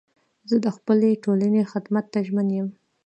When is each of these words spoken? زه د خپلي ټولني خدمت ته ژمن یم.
زه 0.49 0.55
د 0.65 0.67
خپلي 0.75 1.09
ټولني 1.23 1.61
خدمت 1.71 2.05
ته 2.13 2.19
ژمن 2.27 2.47
یم. 2.57 2.67